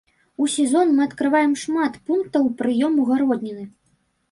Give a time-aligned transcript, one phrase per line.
[0.35, 3.71] У сезон мы адкрываем шмат пунктаў прыёму гародніны.